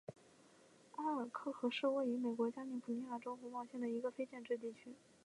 [0.95, 4.91] 埃尔克河是位于美国加利福尼亚州洪堡县的一个非建制地区。